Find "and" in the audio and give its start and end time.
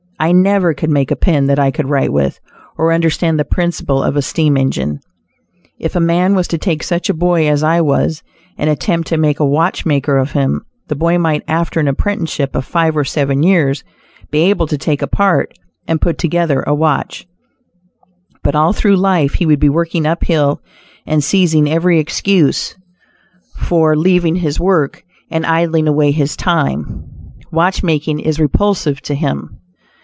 8.55-8.69, 15.87-15.99, 21.07-21.23, 25.31-25.47